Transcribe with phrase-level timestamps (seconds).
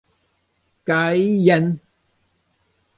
[0.89, 1.71] Kaj jen!